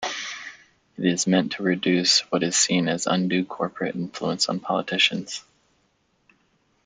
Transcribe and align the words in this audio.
It 0.97 1.05
is 1.05 1.27
meant 1.27 1.51
to 1.51 1.61
reduce 1.61 2.21
what 2.31 2.41
is 2.41 2.57
seen 2.57 2.87
as 2.87 3.05
undue 3.05 3.45
corporate 3.45 3.93
influence 3.95 4.49
on 4.49 4.59
politicians. 4.59 5.43